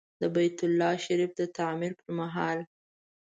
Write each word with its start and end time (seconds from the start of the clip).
د 0.21 0.21
بیت 0.35 0.57
الله 0.67 0.93
شریف 1.05 1.31
د 1.39 1.41
تعمیر 1.57 1.93
پر 1.99 2.09
مهال. 2.19 2.59